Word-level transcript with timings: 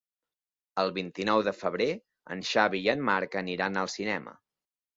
El 0.83 0.89
vint-i-nou 0.95 1.41
de 1.49 1.53
febrer 1.59 1.87
en 2.37 2.43
Xavi 2.55 2.83
i 2.89 2.91
en 2.97 3.07
Marc 3.13 3.39
aniran 3.45 3.81
al 3.85 3.95
cinema. 4.01 4.39